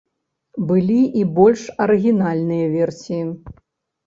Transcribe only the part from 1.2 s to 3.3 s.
больш арыгінальныя версіі.